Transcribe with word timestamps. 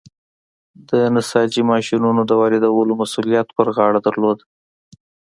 د 0.89 0.91
نساجۍ 1.15 1.61
ماشینونو 1.71 2.21
د 2.25 2.31
واردولو 2.39 2.93
مسوولیت 3.01 3.47
پر 3.57 3.67
غاړه 3.75 3.99
درلود. 4.07 4.39